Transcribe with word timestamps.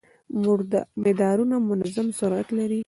مدارونه 1.03 1.55
منظم 1.69 2.07
سرعت 2.19 2.47
لري. 2.57 2.79